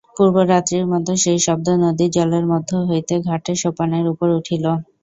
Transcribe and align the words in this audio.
পূর্বরাত্রির 0.15 0.85
মতো 0.91 1.11
সেই 1.23 1.39
শব্দ 1.45 1.67
নদীর 1.83 2.13
জলের 2.15 2.45
মধ্য 2.51 2.71
হইতে 2.89 3.13
ঘাটের 3.27 3.57
সোপানের 3.63 4.05
উপর 4.13 4.27
উঠিল। 4.39 4.65